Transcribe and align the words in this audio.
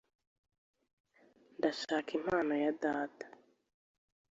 Ndashaka 1.57 2.09
impano 2.19 2.53
ya 2.63 2.71
data. 2.83 3.25